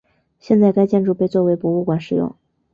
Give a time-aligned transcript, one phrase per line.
[0.39, 2.35] 现在该建筑被作为博物馆使用。